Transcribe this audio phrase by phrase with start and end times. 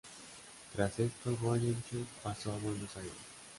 [0.75, 3.13] Tras esto, Goyeneche pasó a Buenos Aires.